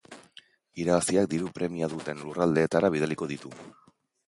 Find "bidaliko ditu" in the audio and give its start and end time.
2.99-3.57